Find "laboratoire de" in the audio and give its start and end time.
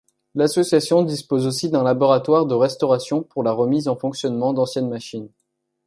1.83-2.55